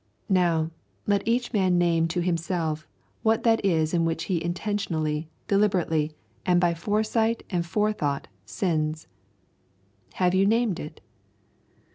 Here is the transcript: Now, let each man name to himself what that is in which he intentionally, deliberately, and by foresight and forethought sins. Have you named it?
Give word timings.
Now, 0.33 0.71
let 1.05 1.21
each 1.27 1.53
man 1.53 1.77
name 1.77 2.07
to 2.07 2.21
himself 2.23 2.87
what 3.21 3.43
that 3.43 3.63
is 3.63 3.93
in 3.93 4.03
which 4.03 4.23
he 4.23 4.43
intentionally, 4.43 5.29
deliberately, 5.47 6.11
and 6.43 6.59
by 6.59 6.73
foresight 6.73 7.43
and 7.51 7.63
forethought 7.63 8.27
sins. 8.43 9.05
Have 10.13 10.33
you 10.33 10.47
named 10.47 10.79
it? 10.79 11.01